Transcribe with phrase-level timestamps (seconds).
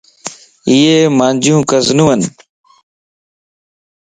[0.69, 2.21] ايي مانجو ڪزنيون ون